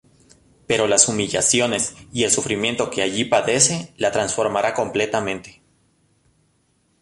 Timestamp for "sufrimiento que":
2.31-3.03